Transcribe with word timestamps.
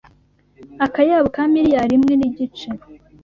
akayabo 0.85 1.27
ka 1.35 1.43
miliyari 1.53 1.93
imwe 1.99 2.13
nigice 2.17 2.69